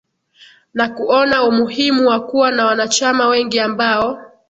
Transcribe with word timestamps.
na 0.73 0.89
kuona 0.89 1.43
umuhimu 1.43 2.07
wa 2.07 2.19
kuwa 2.27 2.51
na 2.51 2.65
wanachama 2.65 3.27
wengi 3.27 3.59
ambao 3.59 4.19